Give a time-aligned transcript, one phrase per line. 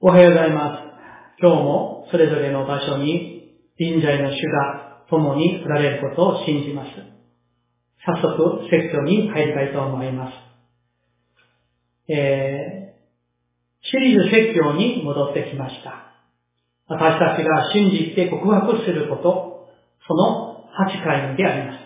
[0.00, 1.42] おはようございます。
[1.42, 6.90] 今日もそれぞれの場所に臨在の主が共におられることを信じます。
[8.06, 12.12] 早速、説教に入りたいと思います。
[12.12, 16.14] えー、シリーズ説教に戻ってきました。
[16.86, 19.66] 私たちが信じて告白すること、
[20.06, 21.78] その8回目であります。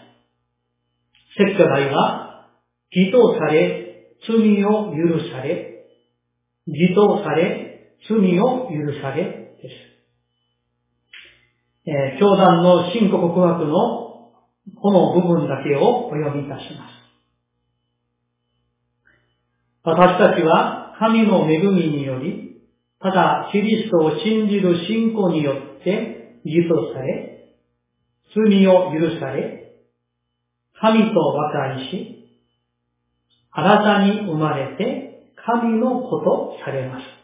[1.39, 2.51] 説教題は、
[2.91, 5.87] 義とされ、罪を許され、
[6.67, 7.62] 義とされ、
[8.09, 9.92] 罪を許されです。
[11.84, 14.12] えー、教団の信仰告白の
[14.80, 17.02] この部分だけをお読みいたします。
[19.84, 22.62] 私たちは神の恵みにより、
[23.01, 27.56] ただキリストを信じる信仰によって義とされ、
[28.34, 29.75] 罪を許され、
[30.80, 32.23] 神と和解し、
[33.50, 37.22] 新たに生まれて神の子とされます。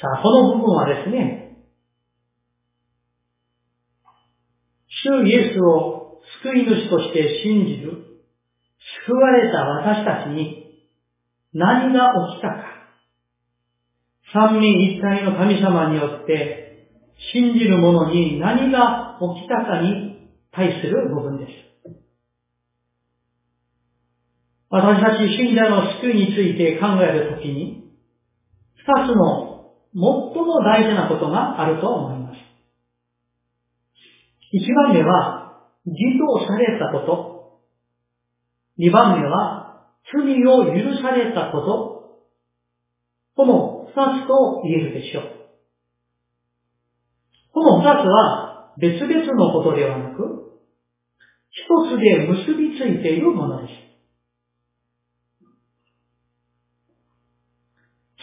[0.00, 1.56] さあ、この部分はですね、
[5.02, 8.04] 主イエスを救い主として信じる、
[9.06, 10.86] 救われた私たちに
[11.52, 12.78] 何が起きたか、
[14.32, 16.86] 三位一体の神様によって
[17.32, 21.50] 信じる者に何が起きたかに対する部分です。
[24.70, 27.90] 私たち信者の救いについて考えるときに、
[28.76, 29.47] 二つの
[29.94, 32.36] 最も大事なことがあると思います。
[34.52, 37.60] 一番目は、義とされたこと。
[38.76, 41.98] 二番目は、罪を許されたこと。
[43.36, 45.24] この二つと言えるでしょう。
[47.52, 50.52] この二つは別々のことではなく、
[51.50, 53.87] 一つで結びついているものです。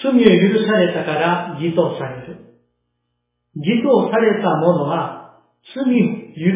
[0.06, 0.22] 罪を許
[0.68, 2.38] されたから義とされる。
[3.56, 5.42] 義とされたものは
[5.74, 5.86] 罪を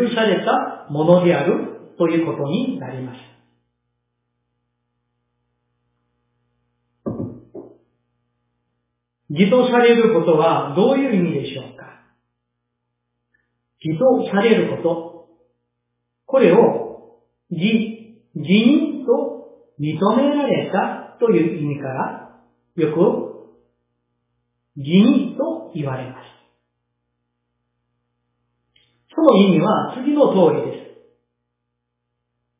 [0.08, 3.18] 許されたものであるということになります。
[9.30, 11.86] 義とされることはどういう意味でしょうか？
[13.82, 15.28] 義とされること。
[16.26, 22.42] これを義、義人と認められたという意味から
[22.76, 23.29] よく
[24.80, 26.20] 義人と言われます。
[29.14, 30.90] その意味は次の通りです。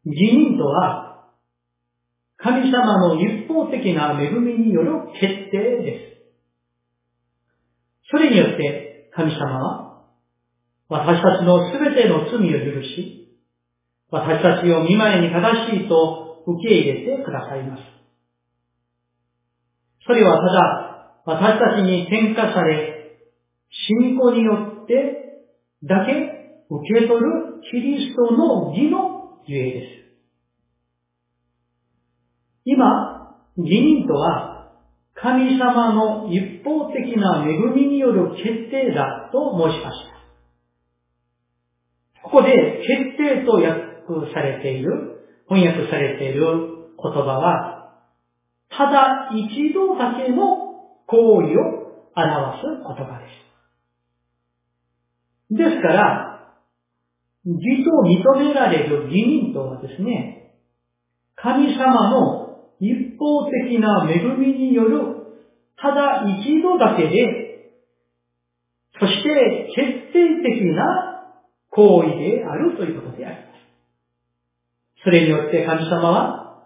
[0.06, 1.30] 義人とは
[2.38, 8.10] 神様の一方的な恵みによる決定です。
[8.12, 10.04] それによって神様は
[10.90, 13.38] 私たちのすべての罪を許し、
[14.12, 17.84] 私たちを見舞いに正しいと受け入れてくださいます。
[20.06, 20.89] それはただ
[21.30, 23.22] 私たちに転化され、
[23.70, 25.46] 信仰によって
[25.84, 26.12] だけ
[26.72, 29.86] 受け取るキリストの義のゆえです。
[32.66, 34.72] 今、義人とは
[35.14, 40.00] 神様の一方的な恵みによる決定だと申しまし
[42.24, 42.24] た。
[42.24, 47.76] ここで決定と訳されている、翻訳されている言葉は、
[48.72, 50.69] ただ一度だけの
[51.10, 51.80] 行為を
[52.16, 53.26] 表す言葉で
[55.50, 55.58] す。
[55.58, 56.54] ですから、
[57.46, 60.54] 義と認められる義人とはですね、
[61.36, 62.50] 神様の
[62.80, 65.00] 一方的な恵みによる、
[65.82, 67.74] ただ一度だけで、
[69.00, 71.34] そして決定的な
[71.72, 75.04] 行為であるということであります。
[75.04, 76.64] それによって神様は、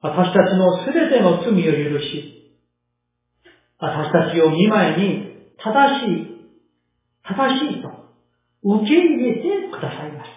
[0.00, 2.39] 私たちのすべての罪を許し、
[3.80, 6.30] 私たちを見舞いに正しい、
[7.22, 7.88] 正しいと
[8.62, 10.28] 受け入れてくださいます。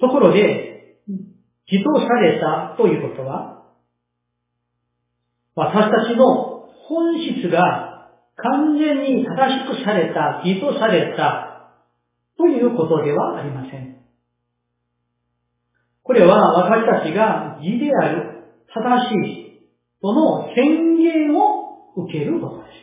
[0.00, 0.96] ところで、
[1.66, 3.64] 義とされたということは、
[5.54, 11.70] 私たちの本質が完全に正しくされた、義とされた
[12.38, 13.98] ということではありません。
[16.02, 18.44] これは私たちが義である、
[18.74, 19.43] 正しい
[20.00, 22.74] との宣言を受けることです。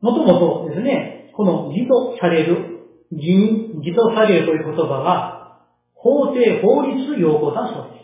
[0.00, 2.80] もともとですね、この義とされる、
[3.10, 5.62] 義、義とされるという言葉は、
[5.94, 7.98] 法定法律用語だそうで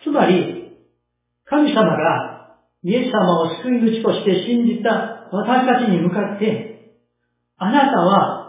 [0.00, 0.04] す。
[0.04, 0.78] つまり、
[1.44, 6.96] 神様がイエス様を救い主として信じた私たちに向かって、
[7.56, 8.44] あなたは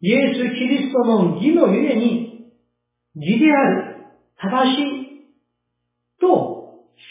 [0.00, 2.50] イエス・キリストの義のゆえに、
[3.14, 3.96] 義である、
[4.36, 5.01] 正しい、
[6.22, 6.62] と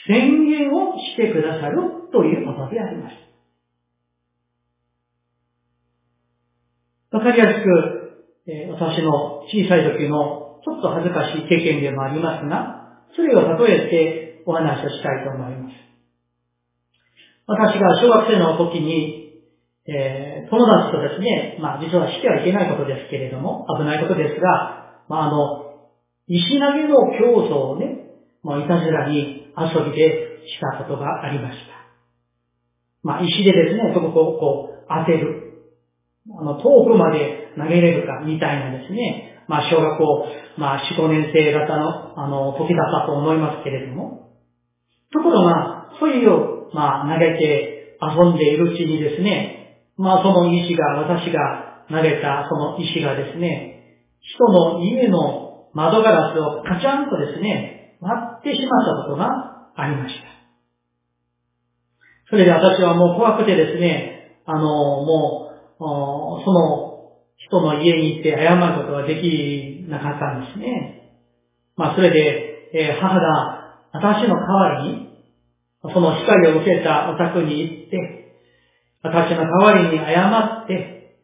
[0.08, 3.32] 宣言をしてくださるということであります。
[7.12, 15.76] わかりやすく、え、私の小さい時のちょっと恥ずかしい経験でもありますが、それを例えてお話をしたいと思います。
[17.48, 19.44] 私が小学生の時に、
[19.88, 25.90] えー、友達とですね、まあ実はしてはいけないことですけれども、危ないことですが、まああの、
[26.28, 28.01] 石投げの競争をね、
[28.44, 31.72] まあいたずらに遊びでしたことがありました。
[33.04, 35.48] まあ石でですね、そこをこう当てる。
[36.40, 40.26] あの、遠くまで投げれるかみたいなですね、まあ小学校、
[40.58, 44.30] まあ4、5年生型のあの時だったと思いますけれども、
[45.12, 60.32] ところが、そういうまあ、投げて遊んでいるうちにですね、まあ、その石が、私が投げたその石がですね、人の家の窓ガラスをカチャンとですね、割ってしまったことがありました。
[62.30, 66.92] それで私はもう怖くてですね、あの、もう、その
[67.38, 71.12] 人の家に行って謝ることができなかったんですね。
[71.76, 75.08] まあ、それで、え、母が私の代わりに、
[75.94, 78.22] その光を受けたお宅に行って、
[79.04, 80.30] 私の代わりに謝
[80.64, 81.18] って、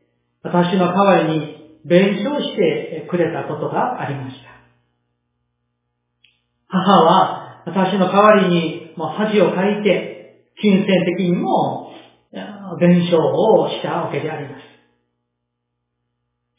[0.43, 4.56] 私の代わりに弁償してくれたことがありました。
[6.67, 10.87] 母は私の代わりに恥をかいて、金銭
[11.17, 11.91] 的にも
[12.79, 14.63] 弁償をしたわけであります。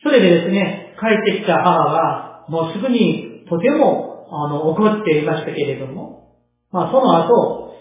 [0.02, 6.36] それでですね、帰ってきた母は、もうすぐにとてもあの怒っていましたけれども、
[6.70, 7.74] まあその後、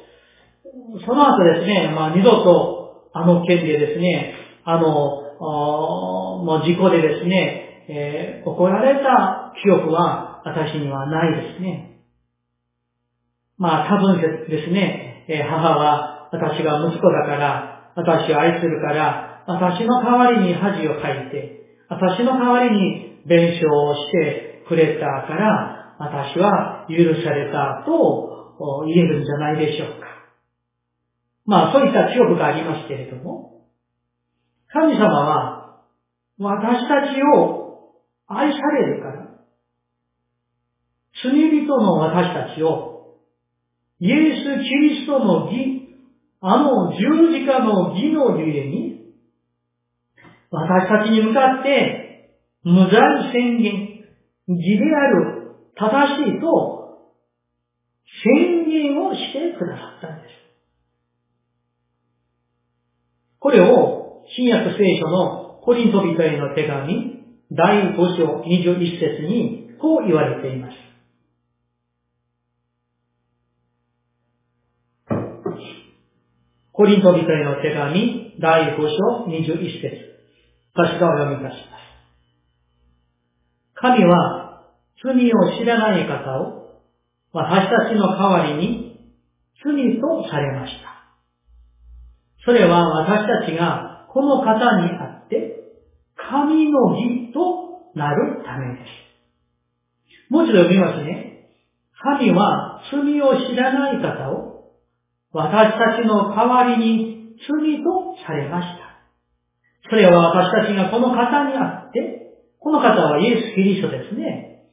[1.06, 4.34] その後ですね、まあ二度とあの件でですね、
[4.64, 4.82] あの、
[5.40, 11.87] もう事故でですね、えー、怒られた記憶は私にはないですね。
[13.58, 21.58] まあ多分ですね、え、母は私が息子だから、私を愛するから、私の代わりに恥をかいて、
[21.90, 30.08] 私の代わりに弁償をしてくれたから、私は許されたと言えるんじゃないでしょうか。
[31.46, 33.64] まあそういった記憶がありますけれども、
[34.72, 35.82] 神様は
[36.38, 37.94] 私たちを
[38.28, 39.28] 愛されるから、
[41.24, 42.97] 罪人の私たちを
[44.00, 45.88] イエス・キリストの義、
[46.42, 49.14] あの十字架の義のゆえに、
[50.52, 52.08] 私たちに向かって
[52.64, 54.04] 無罪宣言、
[54.48, 56.78] 義である正しいと
[58.24, 60.38] 宣言をしてくださったんです。
[63.40, 70.74] これを新約聖書のコリント人への手紙第5章21節にこう言われています。
[76.78, 79.98] コリント人への手紙第5章21節
[80.76, 81.82] 私がお読みいたします。
[83.74, 84.62] 神は
[85.04, 86.84] 罪を知らない方を
[87.34, 89.02] 私たちの代わりに
[89.66, 91.18] 罪とされました。
[92.46, 95.56] それは私たちがこの方にあって、
[96.16, 100.32] 神の義となるためです。
[100.32, 101.50] もう一度読みますね。
[102.00, 104.47] 神は罪を知らない方を
[105.38, 108.88] 私たちの代わりに罪とされました。
[109.88, 114.64] それは私たちがこの方にあって、この方はイエス・キリストですね。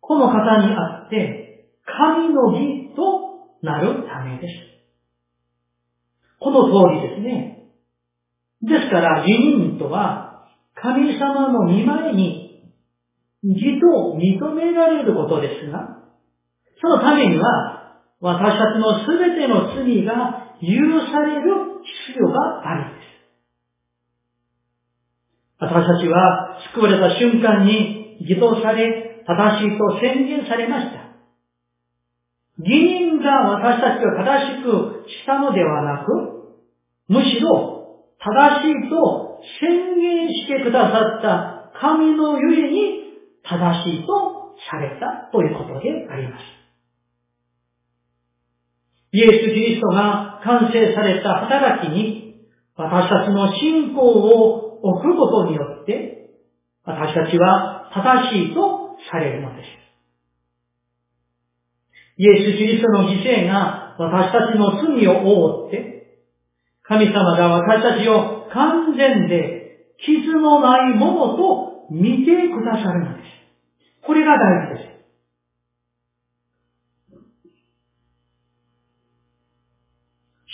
[0.00, 4.54] この方にあって、神の義となるためです。
[6.38, 7.58] この通りですね。
[8.62, 12.72] ですから、義人とは、神様の見前に
[13.42, 15.98] 義と認められることですが、
[16.80, 17.77] そのためには、
[18.20, 20.66] 私たちのすべての罪が許
[21.12, 23.08] される必要があるんです。
[25.60, 31.08] 私たちは救われた瞬間に義とされ、正しいと宣言されました。
[32.58, 36.10] 義人が私たちを正しくしたのではなく、
[37.08, 37.78] むしろ
[38.18, 43.08] 正しいと宣言してくださった神のゆえに
[43.44, 46.58] 正しいとされたということであります。
[49.12, 52.46] イエス・キリストが完成された働きに
[52.76, 56.30] 私たちの信仰を置くことによって
[56.84, 59.66] 私たちは正しいとされるのです。
[62.18, 66.18] イエス・キリストの犠牲が私たちの罪を覆って、
[66.82, 74.06] 神様が私たちを完全で傷のないものと見てくださるのです。
[74.06, 74.97] これが大事です。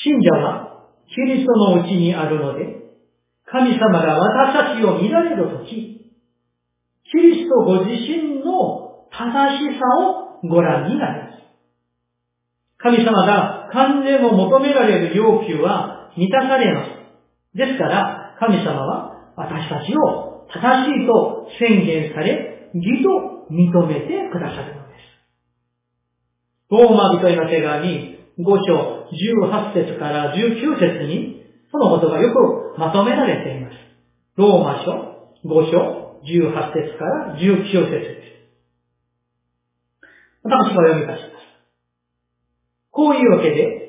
[0.04, 2.84] 信者はキリストのうちにあるので、
[3.46, 5.70] 神様が私たちを見られるとき、
[7.10, 11.34] キリストご自身の正しさをご覧になります。
[12.78, 17.56] 神様が完全を求められる要求は満たされます。
[17.56, 25.04] ですから、神様は私たちを正しいと宣言され、義と認めてくださるのです。
[26.70, 33.74] ローマ人への手紙5章18節から19節に、そのことがよくまとめられています。
[34.36, 38.24] ローマ書5章18節から19節です。
[40.42, 41.22] 私が読み出します。
[42.90, 43.84] こういうわけで、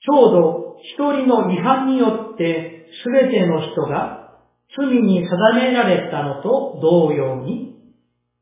[0.00, 4.18] ちょうど一人の違反によって全ての人が
[4.76, 7.74] 罪に定められたのと同様に、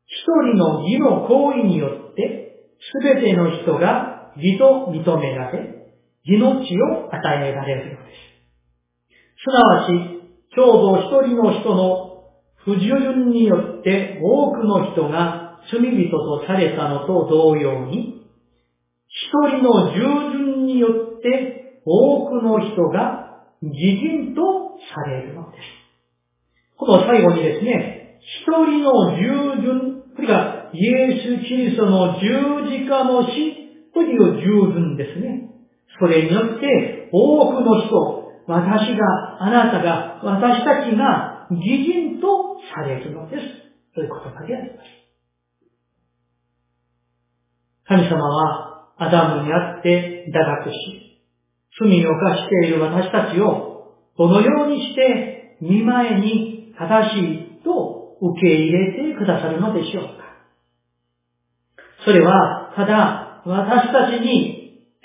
[0.05, 2.71] 一人の義の行為によって
[3.01, 5.76] 全ての人が義と認められ、
[6.27, 8.27] 義の地を与えられるのです。
[9.43, 9.91] すなわち、
[10.53, 12.07] ちょうど一人の人の
[12.57, 18.25] 不従順によって多くの人が罪人とされたのと同様に、
[19.07, 20.01] 一人の従
[20.37, 24.41] 順によって多くの人が義人と
[24.93, 25.63] されるのです。
[26.77, 35.56] この最後にですね、一人の従順、これがイエス・キリストの十字架の死という従順ですね。
[35.99, 43.43] それによって多くの人、私が、あなたが、私たちが義人とされるのです。
[43.93, 44.97] という言葉であります。
[47.87, 50.75] 神様はアダムにあって堕落し、
[51.79, 60.11] 罪を犯している私たちをどのようにして見前に正しいと受け入れてくださるのでしょうか。
[62.03, 64.56] それは、ただ私たちに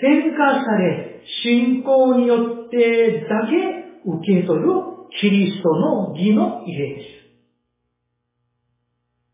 [0.03, 3.55] 転化され、信仰によってだけ
[4.03, 4.67] 受け取る
[5.21, 7.07] キリストの義の入れです。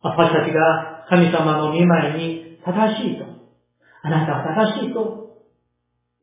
[0.03, 3.25] 私たちが神様の見前に正しいと、
[4.03, 5.41] あなたは正しいと、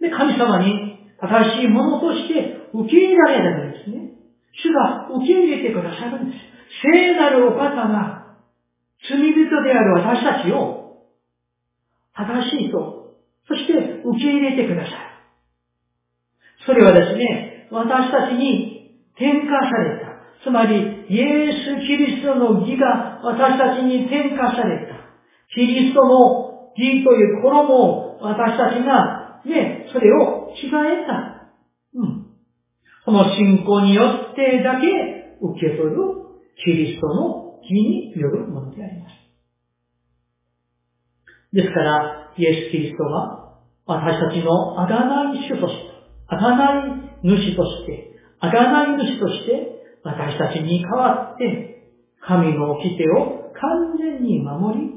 [0.00, 4.12] で、神様に正しいものとして受け入れられるんですね。
[4.52, 6.38] 主が受け入れてくださるんです。
[6.94, 8.36] 聖なるお方が
[9.10, 9.34] 罪人
[9.64, 11.02] である私たちを
[12.14, 13.05] 正しいと、
[13.48, 14.92] そして受け入れてください。
[16.66, 20.16] それはですね、私たちに転化された。
[20.42, 20.76] つまり、
[21.08, 24.94] イエス・キリストの義が私たちに転化された。
[25.54, 31.52] キリストの義という衣を私たちが、ね、それを違えた。
[31.94, 32.26] うん。
[33.04, 34.86] この信仰によってだけ
[35.40, 35.96] 受け取る
[36.64, 39.25] キリストの義によるものであります。
[41.56, 45.80] ですから、イエス・キリストは私たちのあがない主として、
[46.28, 49.72] あがない主として、あがない主として、
[50.04, 51.88] 私たちに代わって、
[52.20, 54.92] 神の掟を完全に守り、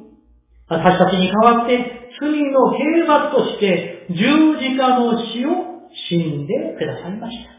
[0.67, 4.15] 私たちに代わって罪の刑罰として十
[4.59, 5.49] 字架の死を
[6.09, 7.51] 死んでくださいました。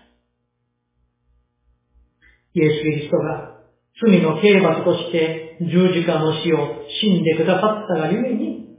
[2.52, 3.60] イエス・キリストが
[4.02, 6.58] 罪の刑罰として十字架の死を
[7.00, 8.69] 死んでくださったがゆえに、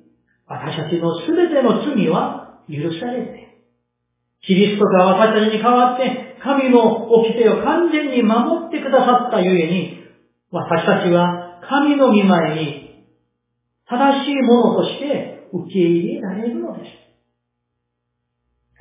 [0.51, 3.57] 私たちのすべての罪は許されて、
[4.45, 10.01] キリストが私たちに代わって、神の掟を完全に守ってくださったゆえに、
[10.51, 13.05] 私たちは神の御前に
[13.87, 16.91] 正しいものとして受け入れられるのです。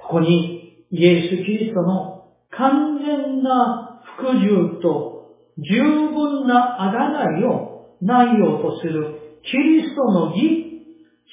[0.02, 10.69] ここにイエス・キリストの完全な服従と十分な贖いを内容とするキリストの義、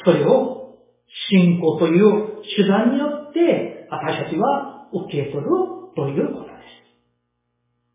[0.06, 0.78] それを
[1.30, 5.50] 信仰という手段によって私たちは受け取る
[5.96, 6.58] ということです。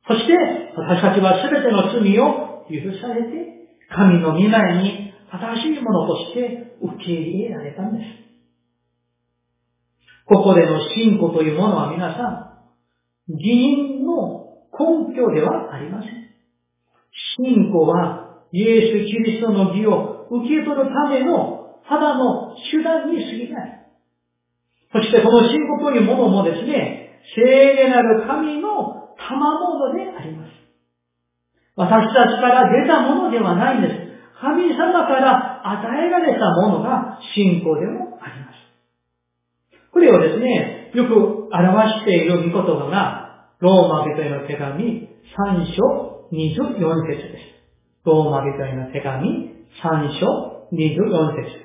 [0.09, 0.35] そして、
[0.77, 3.53] 私たちは全ての罪を許されて、
[3.95, 8.05] 神の御前に正しいものとして受け入れられたんです。
[10.27, 14.43] ここでの信仰というものは皆さん、義人の
[14.73, 16.13] 根拠ではありません。
[17.39, 23.83] 信仰はイエス・キリストの義を受け取るためのただの手段に過ぎない。
[24.93, 30.51] そしてこの信仰というものもですね、聖霊なる神の賜物であります。
[31.77, 33.95] 私たちから出たものではないんです。
[34.41, 39.91] 神様から与えられたものが信仰でもあります。
[39.93, 45.09] これをですね、よく表している御言葉が、ローマ人への手紙
[45.39, 47.53] 3章24節です。
[48.05, 51.63] ローマ人への手紙3章24節です。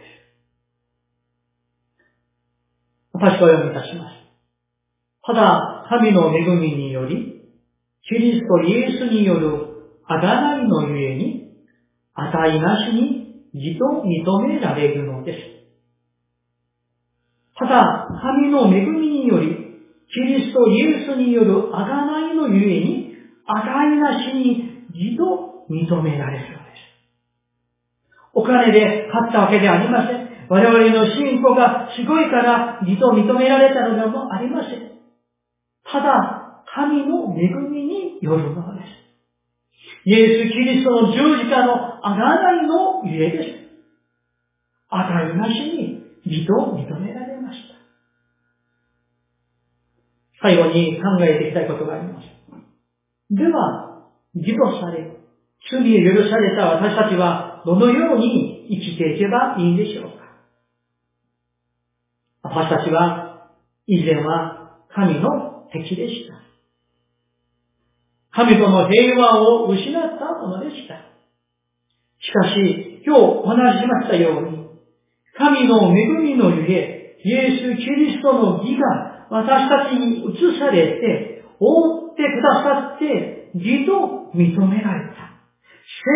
[3.14, 4.18] 私が読みいたします。
[5.26, 7.42] ただ、神の恵みにより、
[8.04, 9.50] キリストイエスによる
[10.08, 11.48] あがないのゆえに、
[12.16, 15.38] 値なしに義と認められるのです。
[17.58, 19.48] ただ、神の恵みにより、
[20.14, 26.57] キリストイエスによるあがないのゆえに、値なしに義と認められる。
[28.38, 30.30] お金で買ったわけではありません。
[30.48, 34.94] 我々の信仰がすごいから義と認められたのでもありません。
[35.84, 38.86] ただ、神の恵みによるものです。
[40.06, 41.74] イエス・キリストの十字架の
[42.06, 43.50] あがないのゆえです。
[44.92, 47.76] 値なしに義と認められました。
[50.44, 52.26] 最後に考えていきたいことがあります。
[53.32, 54.04] では、
[54.36, 55.18] 義とされ、
[55.72, 60.24] 罪を許された私たちはどのように生きていけばいいんでしょうか？
[62.44, 63.50] 私たちは
[63.88, 66.36] 以前は神の敵でした。
[68.32, 70.96] 神との平和を失ったものでした。
[72.22, 74.70] しかし、今日お話ししましたように、
[75.38, 85.27] 神の恵みのゆえ、イエス・キリストの義が私たちに移されて、覆ってくださって、義と認められた。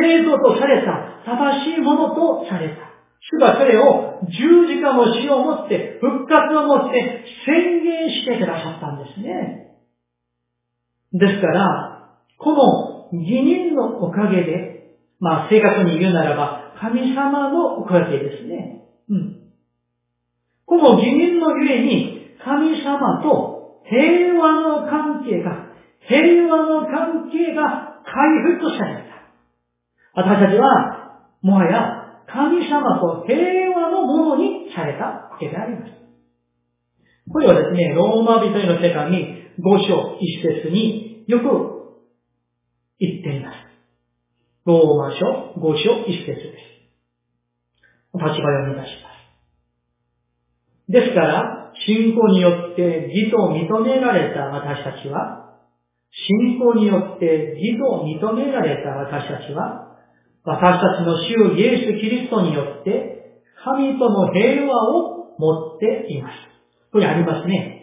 [0.02, 2.92] 聖徒とされた、正しいものとされた。
[3.22, 9.78] 主がそれを十字架の死をもって、復活をもって宣言してくださったんですね。
[11.14, 18.82] ですから、この義人のおかげで、まあ正確に言うならば、神様のおかげですね。
[19.10, 19.42] うん。
[20.66, 25.68] この義人のゆえに、神様と平和の関係が、
[26.08, 29.11] 平和の関係が回復された。
[30.14, 35.92] 私たちは、もはや神様と平和のものにされたわけであります。
[37.32, 41.46] これはですね、ローマ人への手紙5章1節によく
[43.00, 43.56] 言っています。
[44.66, 46.72] ローマ書5章1節です。
[48.14, 49.10] 立場読み出しま
[50.90, 50.92] す。
[50.92, 55.56] ですから、信仰によって義と認められた私たちは、
[56.12, 59.91] 信仰によって義と認められた私たちは、
[60.44, 66.34] 私たちの主イエス・キリストによって、神との平和を持っています。
[66.92, 67.78] これありますね。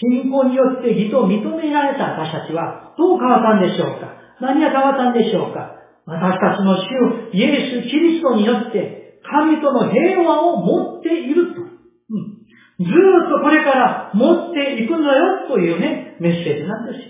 [0.00, 4.18] 信仰によって義と認められた私たちはどう変わったんでしょうか？
[4.40, 5.74] 何が変わったんでしょうか？
[6.06, 11.62] 私たちの主イエス・キリストによって神との平和を持っていると。
[11.62, 11.68] うん、
[12.78, 12.88] ずっ
[13.30, 17.04] とこれから持っていくんだよというね、メッセージなんですよ。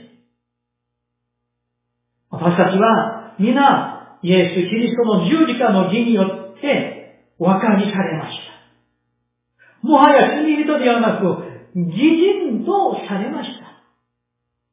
[2.30, 6.22] 私たちは皆イエス・キリストの十字架の義によ
[6.56, 8.36] ってお分かりされまし
[9.82, 9.86] た。
[9.86, 11.24] もはや罪人ではなく、
[11.74, 13.68] 義人とされました。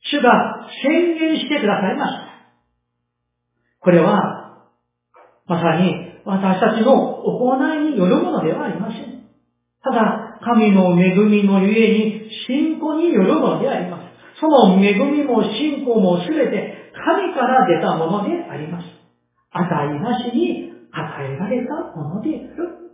[0.02, 2.26] 主が宣言してくださいました。
[3.82, 4.68] これは、
[5.48, 5.94] まさに
[6.26, 9.26] 私たちの行いによるものではありません。
[9.84, 14.06] ただ、神の恵みのゆえに信仰によるものであります。
[14.40, 19.05] その恵みも信仰もすべて神から出たものであります。
[19.52, 22.86] 値なしに与えられたものである。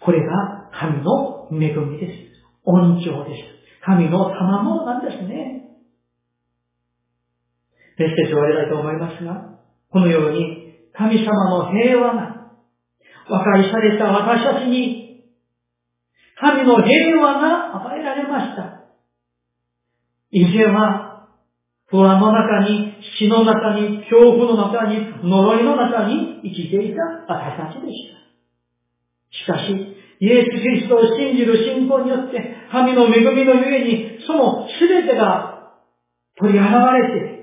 [0.00, 2.28] これが神の恵みです。
[2.64, 3.84] 恩寵です。
[3.84, 5.58] 神の賜物なんですね。
[7.98, 9.58] メッセージを終わりたいと思いますが、
[9.90, 12.52] このように神様の平和が
[13.28, 15.24] 和解された私たちに
[16.40, 18.84] 神の平和が与えられました。
[20.30, 21.07] 以前は
[21.90, 29.56] 不安の中に、死の中に、恐怖の中に、呪いの中に生きていた私たちでした。
[29.56, 35.72] しかし、イエス・キリストを信じる信仰によって、神の恵みのゆえに、その全てが
[36.36, 37.38] 取り払われて、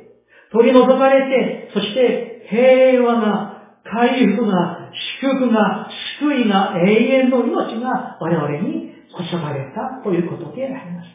[0.52, 3.52] 取り除かれて、そして平和な、
[3.84, 5.88] 回復が、祝福が、
[6.20, 8.94] 救いが、永遠の命が我々に
[9.32, 11.08] 注がれたということであります。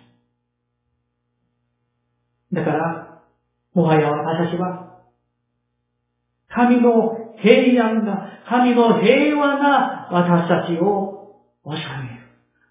[2.52, 3.09] だから、
[3.74, 5.00] もはや私は、
[6.48, 11.70] 神の平安が、神の平和な私たちを治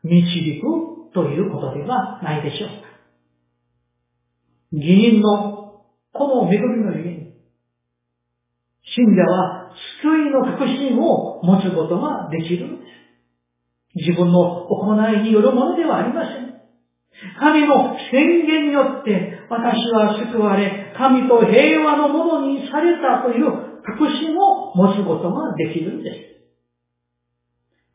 [0.03, 2.89] める、導くということではないでしょうか。
[4.71, 7.33] 義人のこの恵みのゆえに、
[8.83, 12.89] 信者は救いの確信を持つことができるんです。
[13.95, 16.58] 自分の行いによるものではありません。
[17.39, 23.45] 神の宣言によって私は救われ、神と平和のものにされたという
[23.83, 26.17] 確信を持つことができるんです。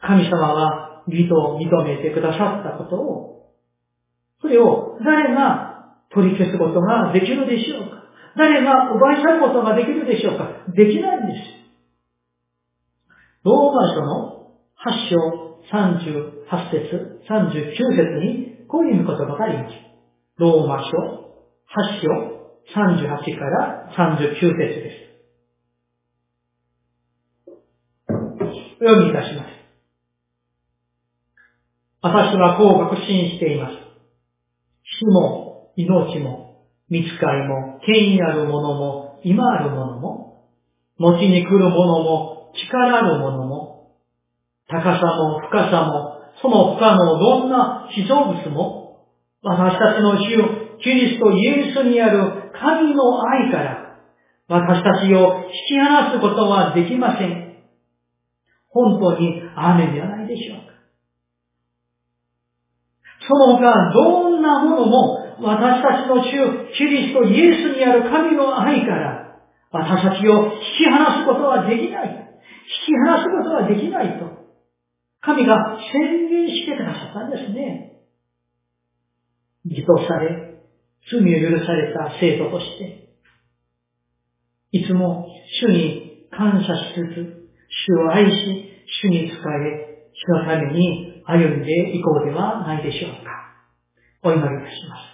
[0.00, 3.50] 神様は義と認めてくださったことを、
[4.42, 8.04] それを誰が取り消すことができるでしょうか？
[8.37, 10.48] 誰が奪い去ることができるでしょうか？
[10.74, 11.40] できないんです。
[13.44, 14.50] ローマ書の
[14.84, 15.16] 8章
[15.72, 19.74] 38節39節にこういう言葉があります。
[20.37, 20.94] ローマ書8
[22.02, 22.08] 章
[22.74, 24.98] 38から39節です。
[28.08, 28.12] お
[28.84, 29.46] 読みいたします。
[32.02, 33.74] 私はこう確信しています。
[34.82, 40.48] 死も命も見つかりも権威あるものも今あるものも
[40.98, 43.92] 後に来るものも力あるものも
[44.66, 46.13] 高さも深さも
[46.44, 49.09] その他のどんな被造物も
[49.42, 50.28] 私たちの主
[50.83, 53.85] キリストイエスにある神の愛から
[54.46, 57.54] 私たちを引き離すことはできません。
[58.68, 60.74] 本当に雨ではないでしょうか。
[63.26, 69.40] その他、どんなものも、私たちの主、キリスト、イエスにある神の愛から、
[69.72, 72.09] 私たちを引き離すことはできない。
[72.11, 74.34] 引き離すことはできないと、
[75.24, 75.56] 神が
[75.92, 78.02] 宣言してくださったんですね。
[79.64, 80.60] 義とされ、
[81.10, 83.08] 罪を許された生徒として、
[84.72, 85.26] いつも
[85.62, 87.48] 主に感謝しつつ、
[87.88, 88.32] 主を愛し、
[89.02, 93.34] 主に仕え、主のために歩んでいこうではないでしょうか。
[94.22, 95.13] お祈りいたします。